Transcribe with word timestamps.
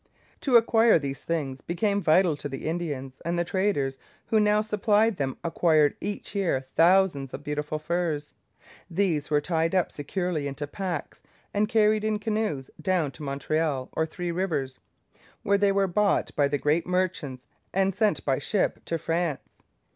To 0.39 0.55
acquire 0.55 0.97
these 0.97 1.21
things 1.21 1.61
became 1.61 2.01
vital 2.01 2.35
to 2.37 2.49
the 2.49 2.65
Indians, 2.67 3.21
and 3.23 3.37
the 3.37 3.45
traders 3.45 3.99
who 4.29 4.39
now 4.39 4.63
supplied 4.63 5.17
them 5.17 5.37
acquired 5.43 5.95
each 6.01 6.33
year 6.33 6.59
thousands 6.75 7.35
of 7.35 7.43
beautiful 7.43 7.77
furs. 7.77 8.33
These 8.89 9.29
were 9.29 9.41
tied 9.41 9.75
up 9.75 9.91
securely 9.91 10.47
into 10.47 10.65
packs 10.65 11.21
and 11.53 11.69
carried 11.69 12.03
in 12.03 12.17
canoes 12.17 12.71
down 12.81 13.11
to 13.11 13.21
Montreal 13.21 13.89
or 13.93 14.07
Three 14.07 14.31
Rivers, 14.31 14.79
where 15.43 15.59
they 15.59 15.71
were 15.71 15.85
bought 15.85 16.35
by 16.35 16.47
the 16.47 16.57
great 16.57 16.87
merchants 16.87 17.45
and 17.71 17.93
sent 17.93 18.25
by 18.25 18.39
ship 18.39 18.83
to 18.85 18.97
France. 18.97 19.49